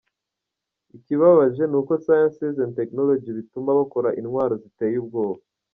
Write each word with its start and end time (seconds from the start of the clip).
Ikibabaje 0.97 1.63
nuko 1.67 1.93
Sciences 2.03 2.55
& 2.67 2.75
Techonology 2.77 3.29
bituma 3.37 3.69
bakora 3.79 4.09
intwaro 4.19 4.53
ziteye 4.61 4.95
ubwoba. 5.03 5.41